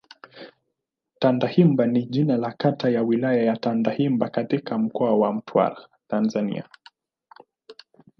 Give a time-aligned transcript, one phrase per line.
[1.19, 6.69] Tandahimba ni jina la kata ya Wilaya ya Tandahimba katika Mkoa wa Mtwara, Tanzania.